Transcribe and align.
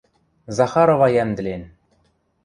Захарова 0.57 1.07
йӓмдӹлен 1.15 1.63